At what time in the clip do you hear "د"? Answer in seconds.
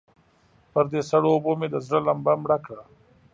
1.71-1.75